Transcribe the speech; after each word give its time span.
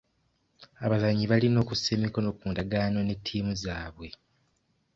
Abazannyi 0.85 1.25
balina 1.31 1.57
okussa 1.63 1.89
emikono 1.97 2.29
ku 2.37 2.45
ndagaano 2.51 2.99
ne 3.03 3.15
ttiimu 3.19 3.53
zaabwe. 3.63 4.07